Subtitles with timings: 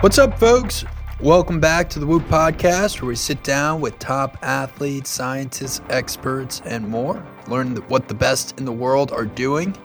[0.00, 0.84] What's up, folks?
[1.18, 6.62] Welcome back to the Whoop Podcast, where we sit down with top athletes, scientists, experts,
[6.64, 7.20] and more.
[7.48, 9.76] Learn what the best in the world are doing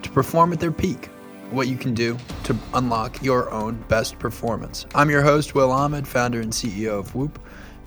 [0.00, 1.10] to perform at their peak,
[1.50, 4.86] what you can do to unlock your own best performance.
[4.94, 7.38] I'm your host, Will Ahmed, founder and CEO of Whoop,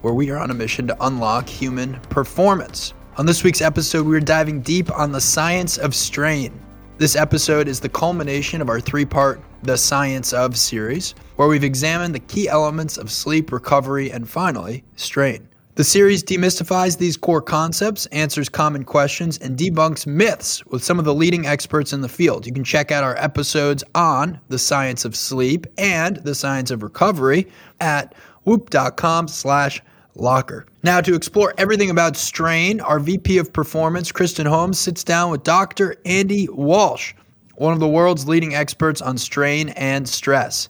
[0.01, 2.93] where we are on a mission to unlock human performance.
[3.17, 6.53] On this week's episode, we are diving deep on the science of strain.
[6.99, 11.63] This episode is the culmination of our three part The Science of series, where we've
[11.63, 15.49] examined the key elements of sleep, recovery, and finally, strain.
[15.73, 21.05] The series demystifies these core concepts, answers common questions, and debunks myths with some of
[21.05, 22.45] the leading experts in the field.
[22.45, 26.83] You can check out our episodes on the science of sleep and the science of
[26.83, 27.47] recovery
[27.79, 28.13] at
[28.43, 29.81] whoop.com slash
[30.13, 30.67] locker.
[30.83, 35.41] Now, to explore everything about strain, our VP of Performance, Kristen Holmes, sits down with
[35.41, 35.95] Dr.
[36.05, 37.15] Andy Walsh,
[37.55, 40.69] one of the world's leading experts on strain and stress.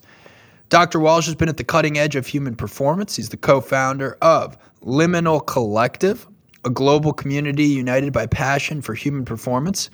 [0.72, 1.00] Dr.
[1.00, 3.16] Walsh has been at the cutting edge of human performance.
[3.16, 6.26] He's the co founder of Liminal Collective,
[6.64, 9.90] a global community united by passion for human performance,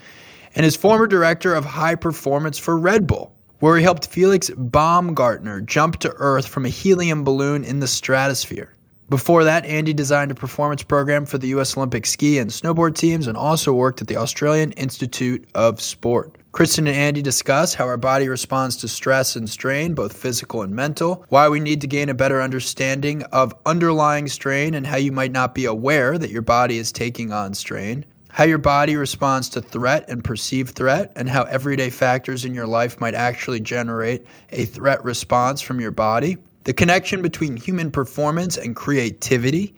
[0.55, 5.63] and is former director of high performance for Red Bull, where he helped Felix Baumgartner
[5.63, 8.73] jump to Earth from a helium balloon in the stratosphere.
[9.11, 11.77] Before that, Andy designed a performance program for the U.S.
[11.77, 16.38] Olympic ski and snowboard teams and also worked at the Australian Institute of Sport.
[16.53, 20.75] Kristen and Andy discuss how our body responds to stress and strain, both physical and
[20.75, 25.13] mental, why we need to gain a better understanding of underlying strain and how you
[25.13, 29.49] might not be aware that your body is taking on strain, how your body responds
[29.51, 34.27] to threat and perceived threat, and how everyday factors in your life might actually generate
[34.51, 36.39] a threat response from your body
[36.69, 39.75] the connection between human performance and creativity,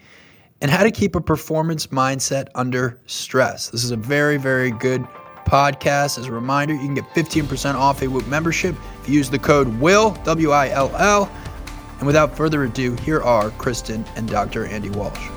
[0.61, 3.69] and how to keep a performance mindset under stress.
[3.69, 5.07] This is a very, very good
[5.45, 6.19] podcast.
[6.19, 9.39] As a reminder, you can get 15% off a Whoop membership if you use the
[9.39, 11.31] code WILL, W I L L.
[11.99, 14.67] And without further ado, here are Kristen and Dr.
[14.67, 15.29] Andy Walsh.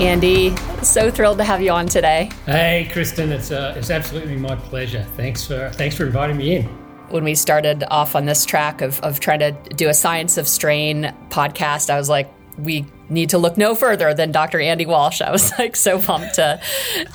[0.00, 2.30] Andy, so thrilled to have you on today.
[2.46, 5.04] Hey, Kristen, it's uh, it's absolutely my pleasure.
[5.16, 8.98] Thanks for thanks for inviting me in when we started off on this track of,
[9.00, 12.28] of trying to do a science of strain podcast, I was like,
[12.58, 14.60] we need to look no further than Dr.
[14.60, 15.20] Andy Walsh.
[15.20, 16.60] I was like so pumped to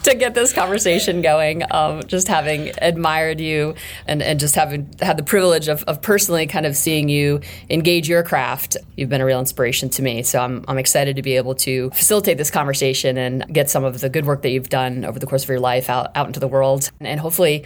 [0.03, 1.63] to get this conversation going.
[1.71, 3.75] Um, just having admired you
[4.07, 8.07] and, and just having had the privilege of, of personally kind of seeing you engage
[8.07, 10.23] your craft, you've been a real inspiration to me.
[10.23, 13.99] So I'm, I'm excited to be able to facilitate this conversation and get some of
[13.99, 16.39] the good work that you've done over the course of your life out, out into
[16.39, 17.65] the world and hopefully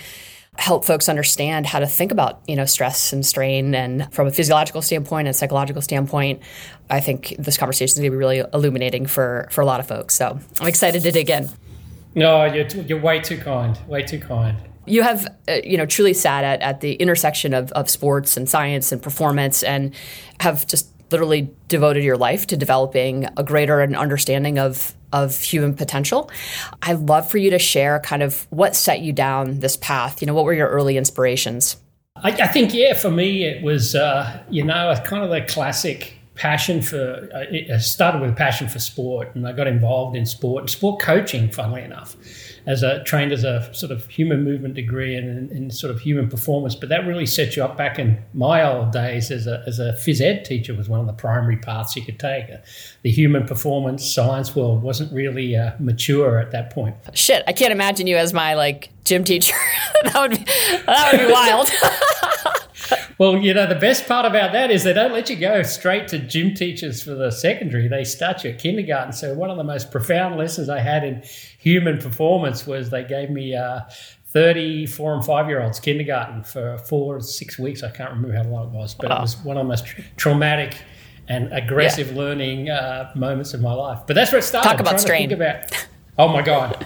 [0.58, 3.76] help folks understand how to think about you know stress and strain.
[3.76, 6.42] And from a physiological standpoint and psychological standpoint
[6.90, 9.88] i think this conversation is going to be really illuminating for for a lot of
[9.88, 10.16] folks.
[10.16, 11.50] So i'm excited to dig in.
[12.16, 14.58] No you're, you're way too kind way too kind.
[14.86, 18.48] You have uh, you know truly sat at, at the intersection of, of sports and
[18.48, 19.94] science and performance and
[20.40, 26.30] have just literally devoted your life to developing a greater understanding of of human potential.
[26.82, 30.22] I'd love for you to share kind of what set you down this path.
[30.22, 31.78] You know, what were your early inspirations?
[32.18, 36.18] I, I think, yeah, for me, it was, uh, you know, kind of the classic
[36.36, 40.26] passion for, uh, it started with a passion for sport, and I got involved in
[40.26, 42.18] sport, and sport coaching, funnily enough
[42.66, 46.30] as a trained as a sort of human movement degree and in sort of human
[46.30, 46.76] performance.
[46.76, 49.94] But that really set you up back in my old days as a, as a
[49.94, 52.46] phys ed teacher was one of the primary paths you could take.
[53.02, 56.96] The human performance science world wasn't really uh, mature at that point.
[57.14, 59.56] Shit, I can't imagine you as my like gym teacher.
[60.04, 60.38] that would be,
[60.86, 61.70] that would be wild.
[63.18, 66.08] well, you know, the best part about that is they don't let you go straight
[66.10, 67.88] to gym teachers for the secondary.
[67.88, 69.14] They start you at kindergarten.
[69.14, 71.24] So, one of the most profound lessons I had in
[71.60, 73.82] human performance was they gave me uh,
[74.28, 77.84] 30 four and five year olds kindergarten for four or six weeks.
[77.84, 79.86] I can't remember how long it was, but it was one of the most
[80.18, 80.76] traumatic
[81.28, 82.18] and aggressive yeah.
[82.18, 84.00] learning uh, moments of my life.
[84.08, 84.70] But that's where it started.
[84.70, 85.32] Talk about strain.
[85.32, 85.88] About,
[86.18, 86.86] oh my god,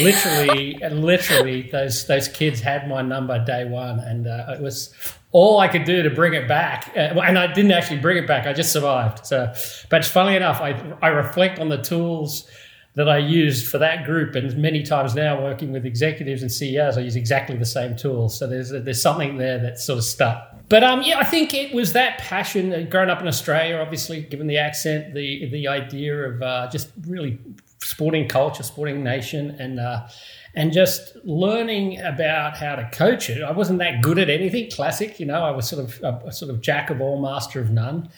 [0.00, 4.94] literally, literally, those those kids had my number day one, and uh, it was
[5.32, 6.92] all I could do to bring it back.
[6.96, 8.46] Uh, and I didn't actually bring it back.
[8.46, 9.26] I just survived.
[9.26, 9.52] So,
[9.90, 10.70] but funnily enough, I,
[11.02, 12.48] I reflect on the tools
[12.94, 16.96] that I used for that group, and many times now working with executives and CEOs,
[16.96, 18.38] I use exactly the same tools.
[18.38, 20.52] So there's there's something there that sort of stuck.
[20.68, 22.72] But um, yeah, I think it was that passion.
[22.72, 26.88] Uh, growing up in Australia, obviously, given the accent, the the idea of uh, just
[27.06, 27.38] really
[27.82, 30.08] sporting culture, sporting nation, and uh,
[30.54, 33.42] and just learning about how to coach it.
[33.42, 35.42] I wasn't that good at anything classic, you know.
[35.42, 38.08] I was sort of a, a sort of jack of all, master of none.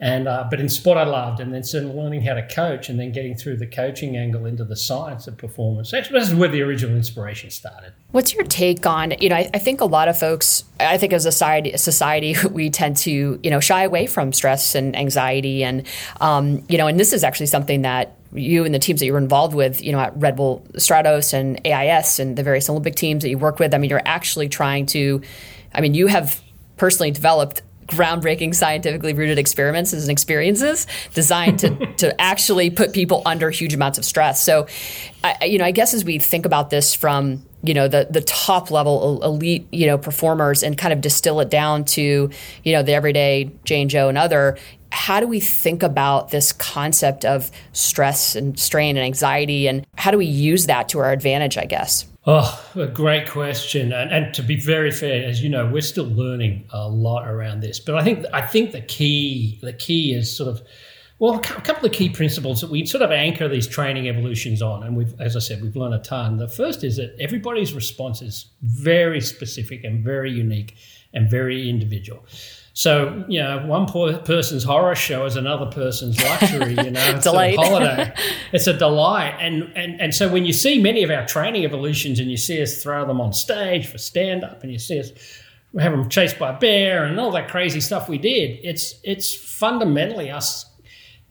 [0.00, 2.98] And uh, but in sport, I loved, and then certainly learning how to coach, and
[2.98, 5.92] then getting through the coaching angle into the science of performance.
[5.92, 7.92] This is where the original inspiration started.
[8.10, 9.12] What's your take on?
[9.20, 10.64] You know, I, I think a lot of folks.
[10.80, 14.74] I think as a society, society, we tend to you know shy away from stress
[14.74, 15.86] and anxiety, and
[16.20, 19.12] um, you know, and this is actually something that you and the teams that you
[19.12, 22.96] were involved with, you know, at Red Bull Stratos and AIS and the various Olympic
[22.96, 23.72] teams that you work with.
[23.72, 25.22] I mean, you're actually trying to.
[25.72, 26.42] I mean, you have
[26.76, 33.50] personally developed groundbreaking scientifically rooted experiments and experiences designed to, to actually put people under
[33.50, 34.42] huge amounts of stress.
[34.42, 34.66] So,
[35.22, 38.20] I, you know, I guess as we think about this from you know the the
[38.20, 42.30] top level elite you know performers and kind of distill it down to
[42.62, 44.58] you know the everyday Jane Joe and other
[44.92, 50.10] how do we think about this concept of stress and strain and anxiety and how
[50.10, 54.32] do we use that to our advantage I guess Oh, a great question, and, and,
[54.32, 57.78] to be very fair, as you know, we're still learning a lot around this.
[57.78, 60.62] But I think I think the key the key is sort of
[61.18, 64.82] well, a couple of key principles that we sort of anchor these training evolutions on,
[64.82, 66.38] and we've, as I said, we've learned a ton.
[66.38, 70.76] The first is that everybody's response is very specific and very unique
[71.12, 72.24] and very individual.
[72.76, 73.86] So, you know, one
[74.24, 78.12] person's horror show is another person's luxury, you know, it's a holiday.
[78.52, 79.36] it's a delight.
[79.38, 82.60] And, and, and so when you see many of our training evolutions and you see
[82.60, 85.12] us throw them on stage for stand up and you see us
[85.78, 89.32] have them chased by a bear and all that crazy stuff we did, it's, it's
[89.32, 90.66] fundamentally us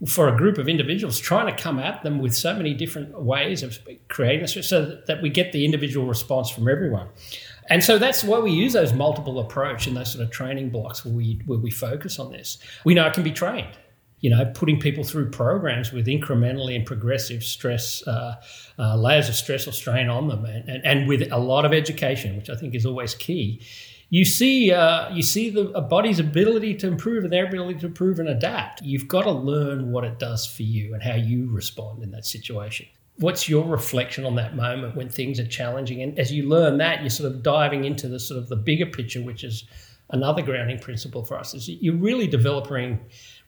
[0.07, 3.63] for a group of individuals trying to come at them with so many different ways
[3.63, 7.07] of creating so that we get the individual response from everyone.
[7.69, 11.05] And so that's why we use those multiple approach and those sort of training blocks
[11.05, 12.57] where we where we focus on this.
[12.85, 13.77] We know it can be trained.
[14.19, 18.35] You know, putting people through programs with incrementally and progressive stress, uh,
[18.79, 21.73] uh, layers of stress or strain on them, and, and, and, with a lot of
[21.73, 23.61] education, which I think is always key.
[24.09, 28.19] You see, uh, you see the body's ability to improve and their ability to improve
[28.19, 28.81] and adapt.
[28.81, 32.25] You've got to learn what it does for you and how you respond in that
[32.25, 32.85] situation
[33.17, 36.01] what's your reflection on that moment when things are challenging?
[36.01, 38.85] And as you learn that you're sort of diving into the sort of the bigger
[38.85, 39.65] picture which is
[40.09, 42.99] another grounding principle for us is you're really developing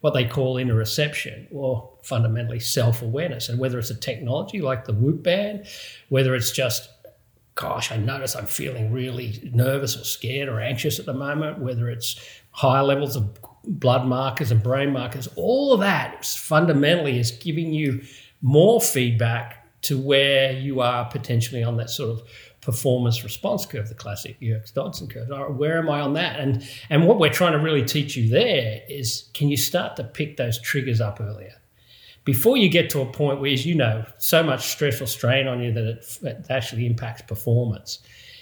[0.01, 3.49] what they call interoception or fundamentally self-awareness.
[3.49, 5.67] And whether it's a technology like the whoop band
[6.09, 6.89] whether it's just
[7.55, 11.89] gosh i notice i'm feeling really nervous or scared or anxious at the moment whether
[11.89, 12.19] it's
[12.51, 18.01] higher levels of blood markers and brain markers all of that fundamentally is giving you
[18.45, 22.21] more feedback to where you are potentially on that sort of
[22.61, 25.29] performance response curve, the classic Yerkes Dodson curve.
[25.57, 26.39] Where am I on that?
[26.39, 30.03] And and what we're trying to really teach you there is can you start to
[30.03, 31.55] pick those triggers up earlier?
[32.23, 35.47] Before you get to a point where, as you know, so much stress or strain
[35.47, 37.99] on you that it, it actually impacts performance.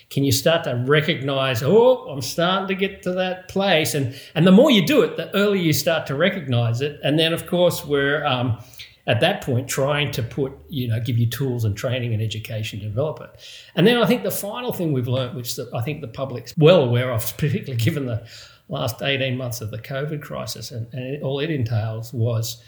[0.10, 3.94] Can you start to recognize, oh, I'm starting to get to that place?
[3.94, 7.00] And and the more you do it, the earlier you start to recognize it.
[7.04, 8.58] And then, of course, we're um,
[9.06, 12.80] at that point trying to put you know give you tools and training and education
[12.80, 13.30] to develop it.
[13.76, 16.84] And then i think the final thing we've learned which i think the public's well
[16.84, 18.26] aware of particularly given the
[18.70, 22.64] last 18 months of the covid crisis and, and all it entails was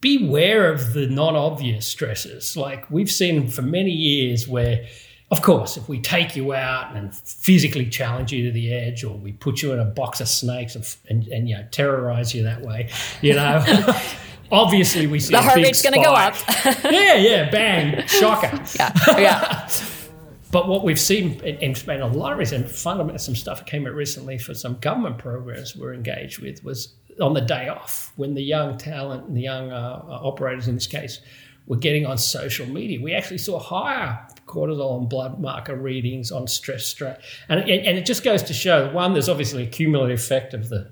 [0.00, 2.56] beware of the non-obvious stresses.
[2.56, 4.86] Like we've seen for many years where
[5.30, 9.14] of course, if we take you out and physically challenge you to the edge, or
[9.14, 12.44] we put you in a box of snakes and, and, and you know terrorize you
[12.44, 12.88] that way,
[13.20, 13.62] you know,
[14.50, 16.34] obviously we see the heart rate's going to go up.
[16.84, 18.62] yeah, yeah, bang, shocker.
[18.78, 19.70] Yeah, yeah.
[20.52, 23.94] but what we've seen in, in a lot of reasons, fundamental some stuff came out
[23.94, 28.42] recently for some government programs we're engaged with was on the day off when the
[28.42, 31.20] young talent and the young uh, operators in this case
[31.66, 33.00] were getting on social media.
[33.00, 38.06] We actually saw higher cortisol and blood marker readings on stress stress, and, and it
[38.06, 40.90] just goes to show one, there's obviously a cumulative effect of the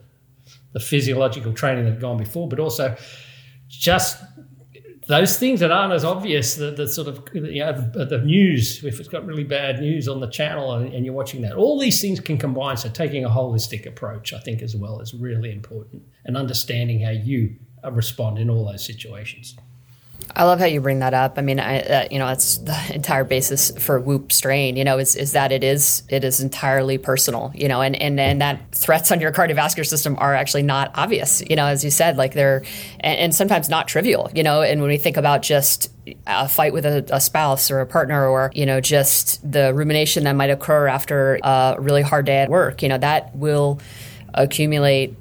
[0.72, 2.94] the physiological training that had gone before, but also
[3.68, 4.22] just
[5.06, 8.82] those things that aren't as obvious, the, the sort of you know the, the, news,
[8.82, 11.78] if it's got really bad news on the channel and, and, you're watching that, all
[11.78, 12.76] these things can combine.
[12.76, 17.10] So taking a holistic approach, I think, as well is really important, and understanding how
[17.10, 17.56] you
[17.92, 19.56] respond in all those situations.
[20.34, 21.38] I love how you bring that up.
[21.38, 24.76] I mean, I, uh, you know, that's the entire basis for Whoop strain.
[24.76, 27.52] You know, is, is that it is it is entirely personal.
[27.54, 31.42] You know, and, and and that threats on your cardiovascular system are actually not obvious.
[31.48, 32.64] You know, as you said, like they're
[33.00, 34.30] and, and sometimes not trivial.
[34.34, 35.90] You know, and when we think about just
[36.26, 40.24] a fight with a, a, spouse or a partner, or you know, just the rumination
[40.24, 43.80] that might occur after a really hard day at work, you know, that will
[44.34, 45.16] accumulate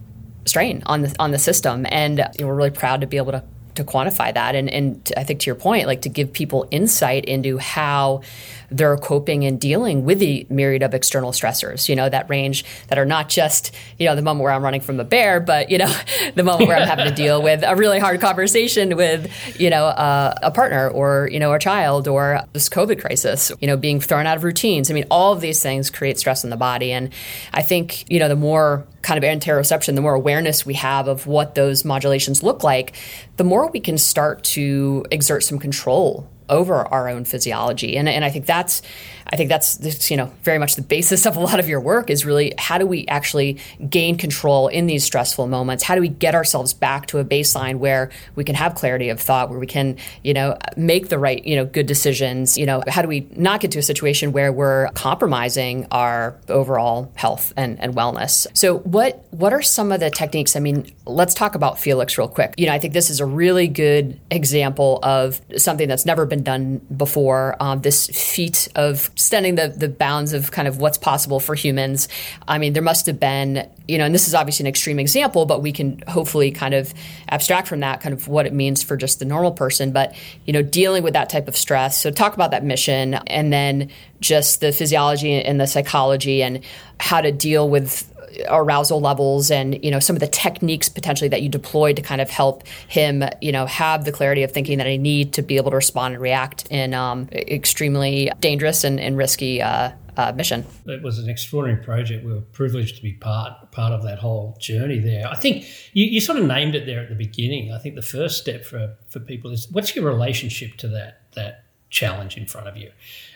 [0.46, 3.32] strain on the on the system, and you know, we're really proud to be able
[3.32, 3.44] to
[3.76, 4.56] to quantify that.
[4.56, 8.22] And, and I think to your point, like to give people insight into how
[8.70, 12.98] they're coping and dealing with the myriad of external stressors, you know, that range that
[12.98, 15.78] are not just, you know, the moment where I'm running from a bear, but, you
[15.78, 15.94] know,
[16.36, 19.86] the moment where I'm having to deal with a really hard conversation with, you know,
[19.86, 24.00] uh, a partner or, you know, a child or this COVID crisis, you know, being
[24.00, 24.90] thrown out of routines.
[24.90, 26.92] I mean, all of these things create stress in the body.
[26.92, 27.12] And
[27.54, 31.28] I think, you know, the more kind of interoception, the more awareness we have of
[31.28, 32.96] what those modulations look like,
[33.38, 37.98] the more we can start to exert some control over our own physiology.
[37.98, 38.82] And, and I think that's
[39.28, 42.10] I think that's you know very much the basis of a lot of your work
[42.10, 43.58] is really how do we actually
[43.90, 45.84] gain control in these stressful moments?
[45.84, 49.20] How do we get ourselves back to a baseline where we can have clarity of
[49.20, 52.58] thought, where we can you know make the right you know good decisions?
[52.58, 57.12] You know how do we not get to a situation where we're compromising our overall
[57.16, 58.46] health and, and wellness?
[58.54, 60.56] So what what are some of the techniques?
[60.56, 62.54] I mean, let's talk about Felix real quick.
[62.58, 66.35] You know, I think this is a really good example of something that's never been
[66.44, 67.56] done before.
[67.60, 72.08] Um, this feat of extending the, the bounds of kind of what's possible for humans.
[72.48, 75.46] I mean, there must have been, you know, and this is obviously an extreme example,
[75.46, 76.94] but we can hopefully kind of
[77.30, 79.92] abstract from that kind of what it means for just the normal person.
[79.92, 80.16] But,
[80.46, 82.02] you know, dealing with that type of stress.
[82.02, 83.90] So talk about that mission and then
[84.20, 86.62] just the physiology and the psychology and
[87.00, 88.12] how to deal with
[88.50, 92.22] arousal levels and you know some of the techniques potentially that you deployed to kind
[92.22, 95.58] of help him you know have the clarity of thinking that I need to be
[95.58, 100.66] able to respond and react in um, extremely dangerous and, and risky uh, uh, mission.
[100.86, 102.26] It was an extraordinary project.
[102.26, 105.28] We were privileged to be part part of that whole journey there.
[105.28, 107.74] I think you, you sort of named it there at the beginning.
[107.74, 111.66] I think the first step for, for people is what's your relationship to that that
[111.90, 112.92] challenge in front of you,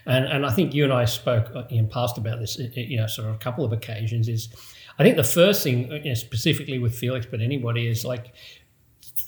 [0.05, 2.57] and and I think you and I spoke in past about this.
[2.57, 4.49] You know, sort of a couple of occasions is
[4.99, 8.33] I think the first thing, uh, you know, specifically with Felix, but anybody, is like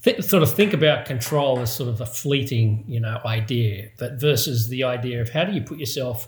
[0.04, 4.20] th- sort of think about control as sort of a fleeting, you know, idea, but
[4.20, 6.28] versus the idea of how do you put yourself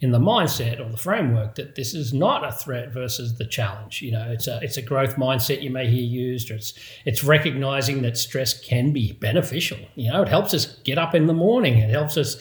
[0.00, 4.02] in the mindset or the framework that this is not a threat versus the challenge.
[4.02, 6.74] You know, it's a it's a growth mindset you may hear used, or it's
[7.04, 9.78] it's recognizing that stress can be beneficial.
[9.94, 11.78] You know, it helps us get up in the morning.
[11.78, 12.36] It helps us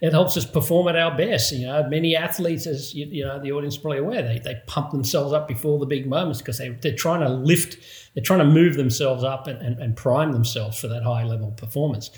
[0.00, 1.52] it helps us perform at our best.
[1.52, 4.92] You know, many athletes, as you, you know, the audience probably aware, they, they pump
[4.92, 7.78] themselves up before the big moments because they, they're trying to lift,
[8.14, 11.50] they're trying to move themselves up and, and, and prime themselves for that high level
[11.52, 12.10] performance.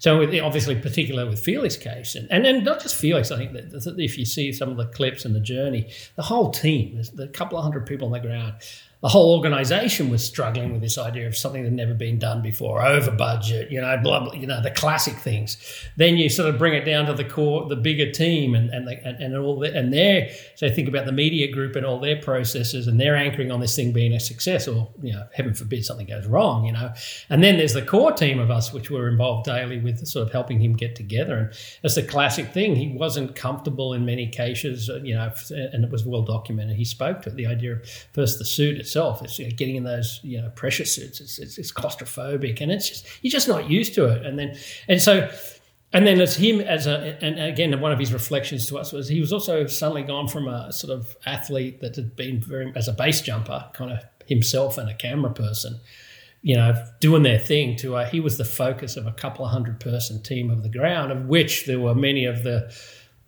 [0.00, 3.52] So, with, obviously, particularly with Felix's case, and, and, and not just Felix, I think
[3.52, 7.26] that if you see some of the clips and the journey, the whole team, a
[7.28, 8.54] couple of hundred people on the ground,
[9.00, 12.42] the whole organization was struggling with this idea of something that had never been done
[12.42, 15.56] before, over budget, you know, blah, blah, you know, the classic things.
[15.96, 18.88] Then you sort of bring it down to the core, the bigger team, and and
[18.88, 20.30] the, and, and all that, and there.
[20.56, 23.76] So think about the media group and all their processes, and they're anchoring on this
[23.76, 26.92] thing being a success, or you know, heaven forbid something goes wrong, you know.
[27.30, 30.32] And then there's the core team of us, which were involved daily with sort of
[30.32, 31.38] helping him get together.
[31.38, 31.52] And
[31.84, 32.74] it's a classic thing.
[32.74, 36.76] He wasn't comfortable in many cases, you know, and it was well documented.
[36.76, 39.22] He spoke to it, the idea of first the suit itself.
[39.22, 41.20] It's you know, getting in those you know pressure suits.
[41.20, 44.24] It's, it's, it's claustrophobic, and it's just you're just not used to it.
[44.24, 44.56] And then
[44.88, 45.30] and so
[45.92, 49.08] and then as him as a and again one of his reflections to us was
[49.08, 52.88] he was also suddenly gone from a sort of athlete that had been very as
[52.88, 55.80] a base jumper kind of himself and a camera person
[56.42, 59.50] you know doing their thing to uh, he was the focus of a couple of
[59.50, 62.70] hundred person team of the ground of which there were many of the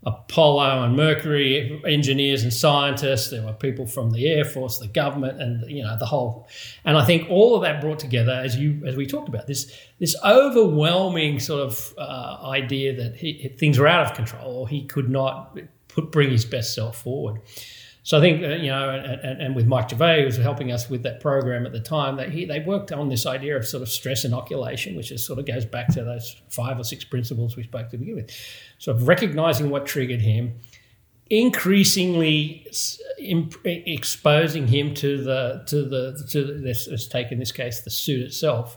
[0.04, 3.30] Apollo and Mercury engineers and scientists.
[3.30, 6.48] There were people from the Air Force, the government, and you know the whole.
[6.86, 9.70] And I think all of that brought together, as you as we talked about this
[9.98, 14.86] this overwhelming sort of uh, idea that he, things were out of control, or he
[14.86, 17.40] could not put, bring his best self forward.
[18.10, 20.90] So I think uh, you know, and, and, with Mike Gervais, who was helping us
[20.90, 23.84] with that program at the time, that he they worked on this idea of sort
[23.84, 27.56] of stress inoculation, which is sort of goes back to those five or six principles
[27.56, 28.32] we spoke to begin with.
[28.78, 30.54] Sort of recognizing what triggered him,
[31.30, 32.66] increasingly
[33.20, 37.90] imp- exposing him to the to the to this, let's take in this case the
[37.90, 38.76] suit itself,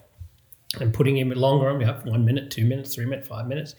[0.79, 3.73] and putting him longer on, you have one minute, two minutes, three minutes, five minutes,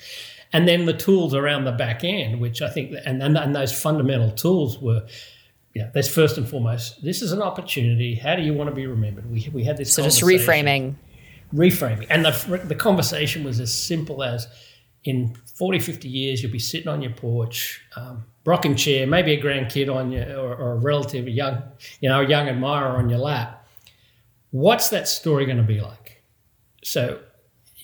[0.53, 3.71] and then the tools around the back end, which I think, and and, and those
[3.73, 5.07] fundamental tools were
[5.75, 7.03] yeah, that's first and foremost.
[7.03, 8.15] This is an opportunity.
[8.15, 9.31] How do you want to be remembered?
[9.31, 9.93] We, we had this.
[9.93, 10.95] So just reframing.
[11.53, 12.07] Reframing.
[12.11, 14.47] And the, the conversation was as simple as
[15.05, 19.43] in 40, 50 years, you'll be sitting on your porch, um, rocking chair, maybe a
[19.43, 21.63] grandkid on you or, or a relative, a young,
[22.01, 23.67] you know, a young admirer on your lap.
[24.51, 26.23] What's that story going to be like?
[26.83, 27.21] So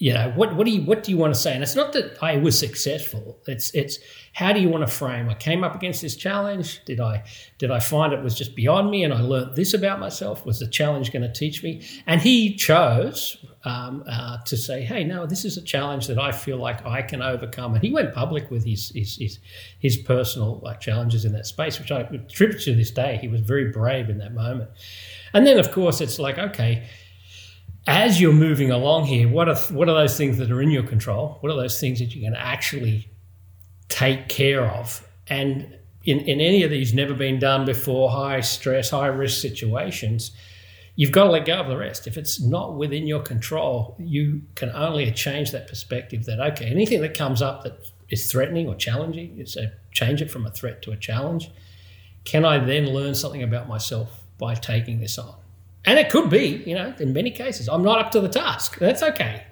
[0.00, 1.52] you know what what do you what do you want to say?
[1.52, 3.98] And it's not that i was successful it's it's
[4.32, 5.28] how do you want to frame?
[5.28, 7.22] I came up against this challenge did i
[7.58, 10.46] did i find it was just beyond me and i learned this about myself?
[10.46, 11.82] Was the challenge going to teach me?
[12.06, 16.32] And he chose um, uh, to say hey no this is a challenge that i
[16.32, 17.74] feel like i can overcome.
[17.74, 19.38] And he went public with his his his,
[19.80, 23.42] his personal uh, challenges in that space which i attribute to this day he was
[23.42, 24.70] very brave in that moment.
[25.34, 26.88] And then of course it's like okay
[27.90, 30.84] as you're moving along here, what are what are those things that are in your
[30.84, 31.38] control?
[31.40, 33.08] What are those things that you can actually
[33.88, 35.06] take care of?
[35.26, 40.30] And in, in any of these never been done before, high stress, high risk situations,
[40.94, 42.06] you've got to let go of the rest.
[42.06, 47.00] If it's not within your control, you can only change that perspective that, okay, anything
[47.02, 47.76] that comes up that
[48.08, 51.50] is threatening or challenging, it's a change it from a threat to a challenge.
[52.24, 55.34] Can I then learn something about myself by taking this on?
[55.86, 58.78] And it could be, you know, in many cases, I'm not up to the task.
[58.78, 59.44] That's okay.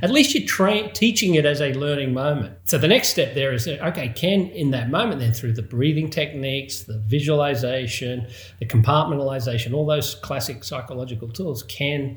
[0.00, 2.56] At least you're tra- teaching it as a learning moment.
[2.64, 6.08] So the next step there is, okay, can in that moment, then through the breathing
[6.08, 8.28] techniques, the visualization,
[8.60, 12.16] the compartmentalization, all those classic psychological tools, can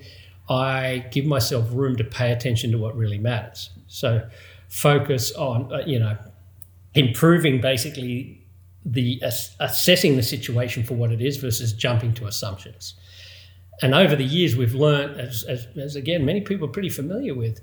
[0.50, 3.72] I give myself room to pay attention to what really matters?
[3.88, 4.26] So
[4.70, 6.18] focus on, uh, you know,
[6.94, 8.46] improving basically
[8.86, 9.22] the
[9.60, 12.94] assessing the situation for what it is versus jumping to assumptions
[13.82, 17.36] and over the years, we've learned, as, as, as, again, many people are pretty familiar
[17.36, 17.62] with,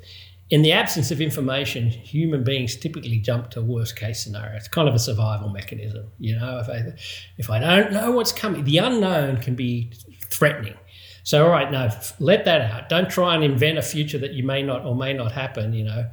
[0.51, 4.57] in the absence of information, human beings typically jump to worst case scenario.
[4.57, 6.07] It's kind of a survival mechanism.
[6.19, 6.93] You know, if I,
[7.39, 9.93] if I don't know what's coming, the unknown can be
[10.29, 10.75] threatening.
[11.23, 11.89] So, all right, no,
[12.21, 12.91] let that out.
[12.91, 15.73] Don't try and invent a future that you may not or may not happen.
[15.73, 16.11] You know,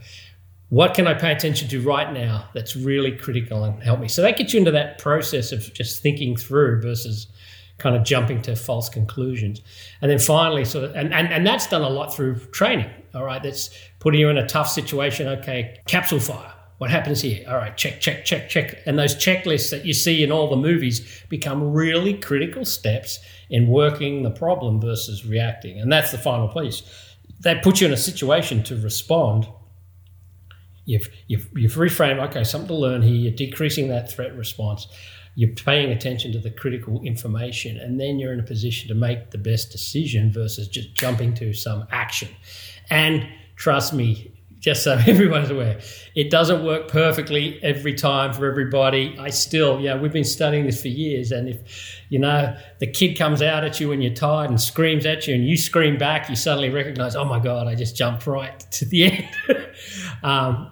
[0.70, 4.08] what can I pay attention to right now that's really critical and help me?
[4.08, 7.28] So that gets you into that process of just thinking through versus
[7.82, 9.62] kind of jumping to false conclusions.
[10.02, 12.90] And then finally, sort of, and, and, and that's done a lot through training.
[13.14, 13.70] All right, that's
[14.00, 15.28] putting you in a tough situation.
[15.28, 16.54] Okay, capsule fire.
[16.78, 17.46] What happens here?
[17.48, 18.82] All right, check, check, check, check.
[18.86, 23.20] And those checklists that you see in all the movies become really critical steps
[23.50, 25.80] in working the problem versus reacting.
[25.80, 26.84] And that's the final piece.
[27.42, 29.48] That puts you in a situation to respond
[30.86, 33.14] You've, you've, you've reframed, okay, something to learn here.
[33.14, 34.88] You're decreasing that threat response
[35.36, 39.32] you're paying attention to the critical information, and then you're in a position to make
[39.32, 42.30] the best decision versus just jumping to some action.
[42.90, 45.80] And trust me, just so everyone's aware,
[46.16, 49.18] it doesn't work perfectly every time for everybody.
[49.20, 51.32] I still, yeah, we've been studying this for years.
[51.32, 55.06] And if, you know, the kid comes out at you when you're tired and screams
[55.06, 58.28] at you and you scream back, you suddenly recognize, oh my God, I just jumped
[58.28, 59.04] right to the
[59.50, 59.68] end.
[60.24, 60.72] um,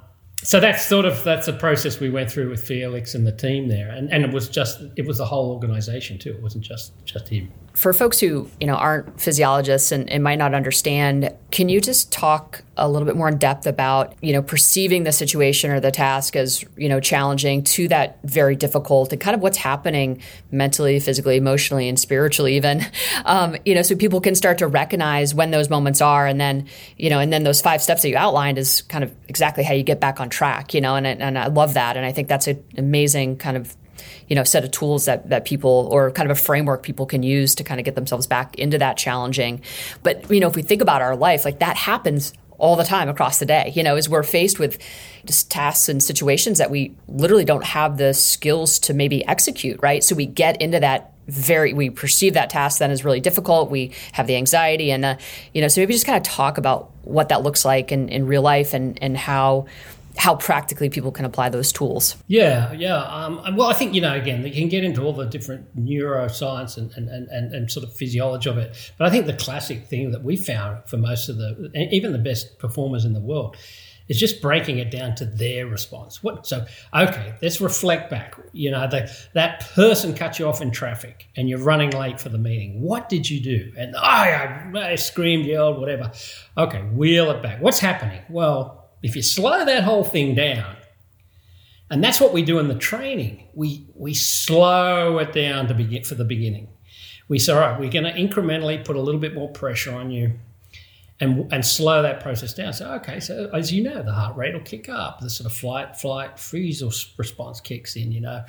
[0.50, 3.68] so that's sort of that's a process we went through with Felix and the team
[3.68, 6.32] there, and and it was just it was the whole organization too.
[6.32, 10.38] It wasn't just just him for folks who you know aren't physiologists and, and, might
[10.38, 14.42] not understand can you just talk a little bit more in depth about you know
[14.42, 19.22] perceiving the situation or the task as you know challenging to that very difficult and
[19.22, 22.86] kind of what's happening mentally physically emotionally and spiritually even?
[23.26, 26.68] Um, you know so people can start to recognize when those moments are and then
[26.98, 29.74] you know and then those five steps that you outlined is kind of exactly how
[29.74, 31.98] you get back on track you know and, and i love that.
[31.98, 33.76] And i think that's an amazing kind of
[34.28, 37.24] you know set of tools that that people or kind of a framework people can
[37.24, 39.62] use to kind of get themselves back into that challenging.
[40.04, 43.08] But you know if we think about our life like that happens all the time
[43.08, 44.78] across the day you know as we're faced with
[45.26, 50.04] just tasks and situations that we literally don't have the skills to maybe execute right?
[50.04, 53.92] So we get into that very we perceive that task then as really difficult we
[54.14, 55.16] have the anxiety and uh,
[55.54, 58.26] you know so maybe just kind of talk about what that looks like in, in
[58.26, 59.66] real life and and how
[60.20, 62.18] how practically people can apply those tools.
[62.28, 63.04] Yeah, yeah.
[63.04, 66.78] Um, well, I think, you know, again, you can get into all the different neuroscience
[66.78, 68.94] and, and, and, and sort of physiology of it.
[68.98, 72.18] But I think the classic thing that we found for most of the, even the
[72.18, 73.56] best performers in the world,
[74.10, 76.24] is just breaking it down to their response.
[76.24, 76.46] What?
[76.48, 78.36] So, okay, let's reflect back.
[78.52, 82.30] You know, the, that person cut you off in traffic and you're running late for
[82.30, 82.82] the meeting.
[82.82, 83.72] What did you do?
[83.78, 86.12] And oh, I, I screamed, yelled, whatever.
[86.58, 87.62] Okay, wheel it back.
[87.62, 88.22] What's happening?
[88.30, 90.76] Well, if you slow that whole thing down,
[91.90, 96.04] and that's what we do in the training, we, we slow it down to begin
[96.04, 96.68] for the beginning.
[97.28, 100.12] We say, all right, we're going to incrementally put a little bit more pressure on
[100.12, 100.34] you
[101.20, 102.74] and, and slow that process down.
[102.74, 105.54] So, okay, so as you know, the heart rate will kick up, the sort of
[105.54, 106.84] flight, flight, freeze
[107.18, 108.44] response kicks in, you know,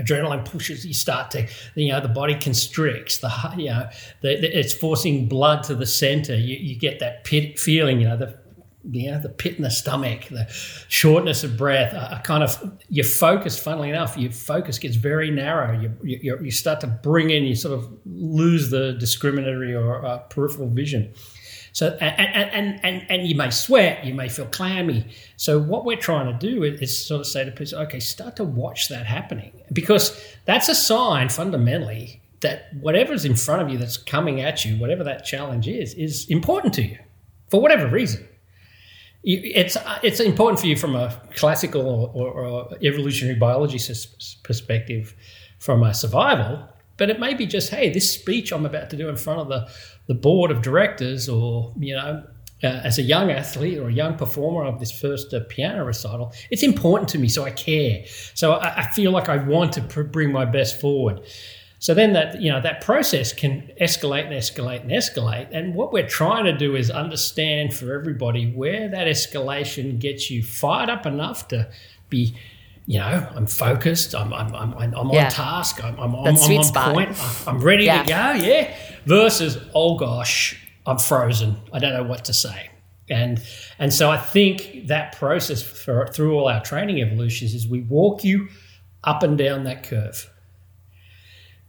[0.00, 3.88] adrenaline pushes, you start to, you know, the body constricts, the, you know,
[4.22, 6.34] the, the, it's forcing blood to the center.
[6.34, 8.38] You, you get that pit feeling, you know, the
[8.90, 10.46] know, the pit in the stomach, the
[10.88, 13.58] shortness of breath, a, kind of your focus.
[13.58, 15.78] Funnily enough, your focus gets very narrow.
[15.78, 20.18] You, you, you start to bring in, you sort of lose the discriminatory or uh,
[20.18, 21.12] peripheral vision.
[21.72, 25.08] So and, and and and you may sweat, you may feel clammy.
[25.36, 28.44] So what we're trying to do is sort of say to people, okay, start to
[28.44, 33.98] watch that happening because that's a sign fundamentally that whatever's in front of you that's
[33.98, 36.98] coming at you, whatever that challenge is, is important to you
[37.50, 38.26] for whatever reason.
[39.28, 43.80] It's it's important for you from a classical or, or, or evolutionary biology
[44.44, 45.14] perspective,
[45.58, 49.08] from a survival but it may be just, hey, this speech I'm about to do
[49.08, 49.68] in front of the,
[50.06, 52.24] the board of directors, or, you know,
[52.64, 56.32] uh, as a young athlete or a young performer of this first uh, piano recital,
[56.50, 58.04] it's important to me, so I care.
[58.34, 61.20] So I, I feel like I want to pr- bring my best forward.
[61.78, 65.48] So then that you know that process can escalate and escalate and escalate.
[65.52, 70.42] And what we're trying to do is understand for everybody where that escalation gets you
[70.42, 71.70] fired up enough to
[72.08, 72.36] be
[72.88, 75.24] you know, I'm focused, I'm, I'm, I'm, I'm yeah.
[75.24, 76.94] on task, I'm, I'm, I'm on spot.
[76.94, 78.04] point, I'm ready yeah.
[78.04, 78.76] to go, yeah.
[79.06, 82.70] Versus, oh gosh, I'm frozen, I don't know what to say.
[83.08, 83.42] And
[83.78, 88.24] and so I think that process for through all our training evolutions is we walk
[88.24, 88.48] you
[89.04, 90.28] up and down that curve.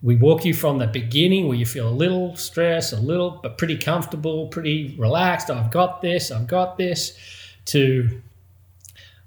[0.02, 3.58] We walk you from the beginning where you feel a little stress, a little but
[3.58, 5.50] pretty comfortable, pretty relaxed.
[5.50, 7.18] I've got this, I've got this,
[7.66, 8.22] to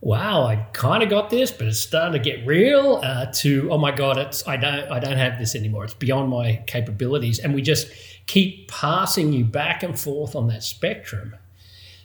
[0.01, 3.01] wow, I kind of got this, but it's starting to get real.
[3.03, 5.85] Uh, to oh my god, it's I don't I don't have this anymore.
[5.85, 7.89] It's beyond my capabilities, and we just
[8.27, 11.35] keep passing you back and forth on that spectrum,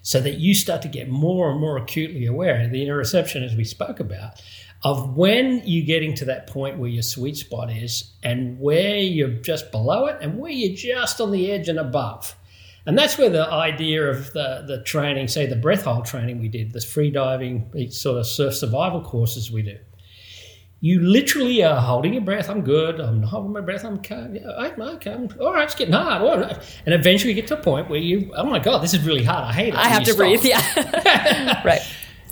[0.01, 2.67] so that you start to get more and more acutely aware.
[2.67, 4.41] The interoception, as we spoke about.
[4.83, 9.29] Of when you're getting to that point where your sweet spot is, and where you're
[9.29, 12.35] just below it, and where you're just on the edge and above
[12.85, 16.49] and that's where the idea of the, the training, say the breath hold training we
[16.49, 19.77] did, the free diving sort of surf survival courses we do.
[20.81, 22.47] You literally are holding your breath.
[22.47, 22.99] I'm good.
[22.99, 23.83] I'm holding my breath.
[23.83, 24.43] I'm okay.
[24.55, 25.63] I'm okay I'm, all right.
[25.63, 26.21] It's getting hard.
[26.21, 26.57] All right.
[26.85, 29.23] And eventually you get to a point where you, oh my God, this is really
[29.23, 29.45] hard.
[29.45, 29.75] I hate it.
[29.75, 30.17] I have to stop.
[30.17, 30.45] breathe.
[30.45, 31.63] Yeah.
[31.65, 31.81] right.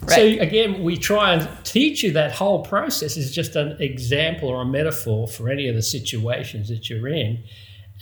[0.06, 0.38] Right.
[0.38, 4.62] So again, we try and teach you that whole process is just an example or
[4.62, 7.44] a metaphor for any of the situations that you're in.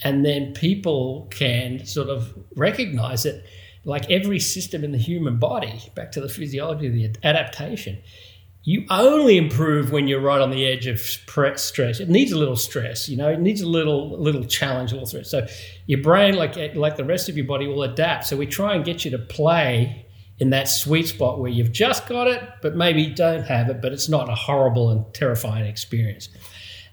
[0.04, 3.46] And then people can sort of recognize it
[3.84, 7.98] like every system in the human body back to the physiology of the adaptation
[8.64, 11.98] you only improve when you're right on the edge of stress.
[11.98, 15.08] It needs a little stress you know it needs a little little challenge a little
[15.08, 15.46] threat so
[15.86, 18.26] your brain like like the rest of your body will adapt.
[18.26, 20.01] So we try and get you to play
[20.42, 23.92] in that sweet spot where you've just got it but maybe don't have it but
[23.92, 26.28] it's not a horrible and terrifying experience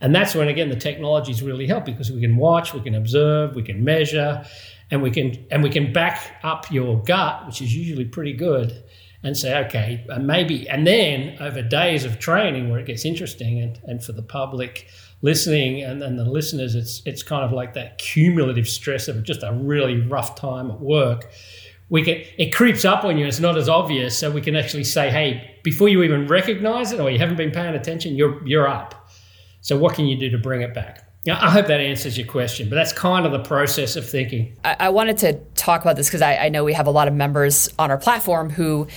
[0.01, 3.55] and that's when, again, the technologies really help because we can watch, we can observe,
[3.55, 4.45] we can measure,
[4.91, 8.83] and we can and we can back up your gut, which is usually pretty good,
[9.23, 10.69] and say, okay, maybe.
[10.69, 14.87] And then over days of training, where it gets interesting, and, and for the public
[15.21, 19.43] listening and, and the listeners, it's it's kind of like that cumulative stress of just
[19.43, 21.29] a really rough time at work
[21.89, 24.83] we can it creeps up on you it's not as obvious so we can actually
[24.83, 28.67] say hey before you even recognize it or you haven't been paying attention you're you're
[28.67, 28.99] up
[29.61, 31.05] so, what can you do to bring it back?
[31.25, 34.57] Now, I hope that answers your question, but that's kind of the process of thinking.
[34.63, 37.07] I, I wanted to talk about this because I, I know we have a lot
[37.07, 38.87] of members on our platform who,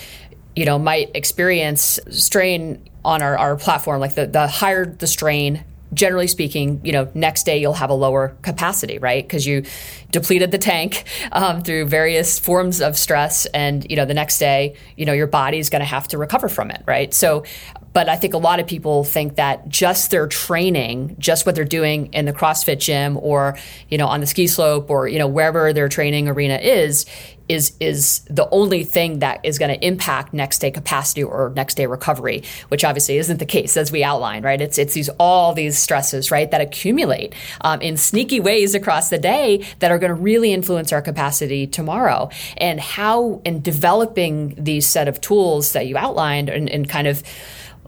[0.55, 4.01] you know, might experience strain on our, our platform.
[4.01, 7.95] Like the, the higher the strain, generally speaking, you know, next day you'll have a
[7.95, 9.23] lower capacity, right?
[9.25, 9.65] Because you
[10.11, 14.77] depleted the tank um, through various forms of stress, and you know, the next day,
[14.97, 17.13] you know, your body's going to have to recover from it, right?
[17.13, 17.45] So,
[17.93, 21.65] but I think a lot of people think that just their training, just what they're
[21.65, 25.27] doing in the CrossFit gym or, you know, on the ski slope or, you know,
[25.27, 27.07] wherever their training arena is,
[27.49, 31.75] is is the only thing that is going to impact next day capacity or next
[31.75, 34.61] day recovery, which obviously isn't the case as we outlined, right?
[34.61, 39.19] It's it's these all these stresses, right, that accumulate um, in sneaky ways across the
[39.19, 42.31] day that are going to really influence our capacity tomorrow.
[42.57, 47.23] And how in developing these set of tools that you outlined and, and kind of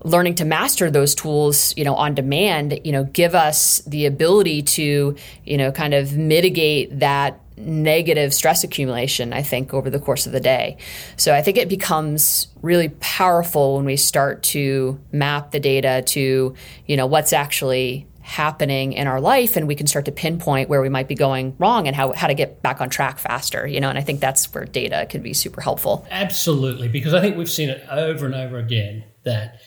[0.04, 4.62] learning to master those tools, you know, on demand, you know, give us the ability
[4.62, 10.26] to, you know, kind of mitigate that negative stress accumulation, I think, over the course
[10.26, 10.76] of the day.
[11.16, 16.54] So I think it becomes really powerful when we start to map the data to,
[16.86, 20.80] you know, what's actually happening in our life and we can start to pinpoint where
[20.80, 23.78] we might be going wrong and how, how to get back on track faster you
[23.78, 27.36] know and i think that's where data can be super helpful absolutely because i think
[27.36, 29.60] we've seen it over and over again that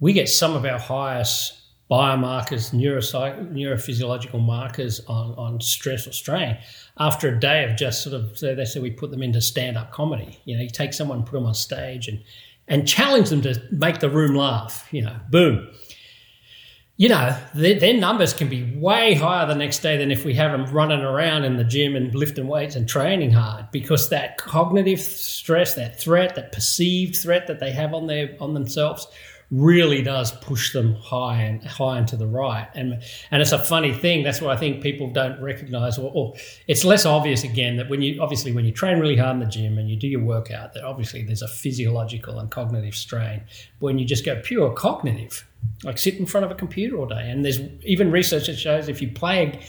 [0.00, 6.56] we get some of our highest biomarkers, neuropsych- neurophysiological markers on, on stress or strain
[6.98, 9.76] after a day of just sort of, so they say we put them into stand
[9.76, 10.40] up comedy.
[10.44, 12.22] You know, you take someone, put them on stage and,
[12.68, 15.68] and challenge them to make the room laugh, you know, boom.
[16.96, 20.32] you know, their, their, numbers can be way higher the next day than if we
[20.34, 24.38] have them running around in the gym and lifting weights and training hard because that
[24.38, 29.06] cognitive stress, that threat, that perceived threat that they have on their on themselves
[29.50, 32.68] really does push them high and high and to the right.
[32.74, 34.22] And and it's a funny thing.
[34.22, 36.34] That's what I think people don't recognize, or, or,
[36.66, 39.46] it's less obvious again that when you obviously when you train really hard in the
[39.46, 43.42] gym and you do your workout, that obviously there's a physiological and cognitive strain.
[43.80, 45.46] But when you just go pure cognitive
[45.82, 47.30] like sit in front of a computer all day.
[47.30, 49.60] And there's even research that shows if you play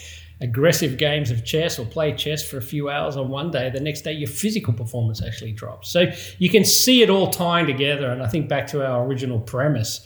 [0.46, 3.80] aggressive games of chess or play chess for a few hours on one day, the
[3.80, 5.92] next day your physical performance actually drops.
[5.92, 6.06] So
[6.38, 8.10] you can see it all tying together.
[8.10, 10.06] And I think back to our original premise,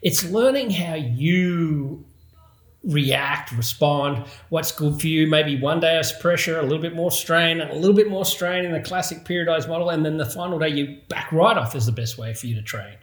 [0.00, 2.06] it's learning how you
[2.82, 5.26] react, respond, what's good for you.
[5.26, 8.24] Maybe one day it's pressure, a little bit more strain, and a little bit more
[8.24, 11.74] strain in the classic periodized model, and then the final day you back right off
[11.74, 12.94] is the best way for you to train.